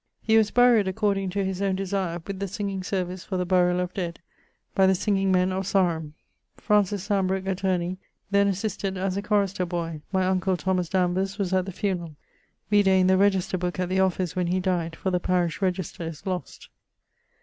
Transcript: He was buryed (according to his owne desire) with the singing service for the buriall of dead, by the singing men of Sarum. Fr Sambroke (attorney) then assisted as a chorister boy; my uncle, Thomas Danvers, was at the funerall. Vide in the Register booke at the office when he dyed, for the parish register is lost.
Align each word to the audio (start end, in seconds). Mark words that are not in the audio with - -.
He 0.19 0.35
was 0.35 0.49
buryed 0.49 0.87
(according 0.87 1.29
to 1.29 1.45
his 1.45 1.61
owne 1.61 1.75
desire) 1.75 2.19
with 2.25 2.39
the 2.39 2.47
singing 2.47 2.81
service 2.81 3.23
for 3.23 3.37
the 3.37 3.45
buriall 3.45 3.79
of 3.79 3.93
dead, 3.93 4.19
by 4.73 4.87
the 4.87 4.95
singing 4.95 5.31
men 5.31 5.51
of 5.51 5.67
Sarum. 5.67 6.15
Fr 6.57 6.73
Sambroke 6.81 7.45
(attorney) 7.45 7.99
then 8.31 8.47
assisted 8.47 8.97
as 8.97 9.15
a 9.15 9.21
chorister 9.21 9.63
boy; 9.63 10.01
my 10.11 10.25
uncle, 10.25 10.57
Thomas 10.57 10.89
Danvers, 10.89 11.37
was 11.37 11.53
at 11.53 11.65
the 11.67 11.71
funerall. 11.71 12.15
Vide 12.71 12.87
in 12.87 13.05
the 13.05 13.15
Register 13.15 13.59
booke 13.59 13.79
at 13.79 13.89
the 13.89 13.99
office 13.99 14.35
when 14.35 14.47
he 14.47 14.59
dyed, 14.59 14.95
for 14.95 15.11
the 15.11 15.19
parish 15.19 15.61
register 15.61 16.07
is 16.07 16.25
lost. 16.25 16.69